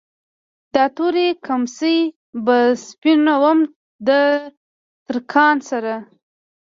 [0.73, 1.97] دا تورې کمڅۍ
[2.45, 2.57] به
[2.87, 3.67] سپينومه
[4.07, 4.09] د
[5.07, 5.93] ترکان سره